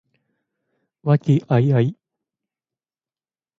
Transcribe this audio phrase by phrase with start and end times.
[1.03, 1.93] 和気藹々